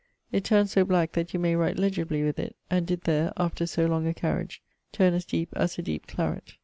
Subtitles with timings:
[0.31, 3.67] It turnes so black that you may write legibly with it, and did there, after
[3.67, 6.55] so long a carriage, turne as deepe as a deepe claret.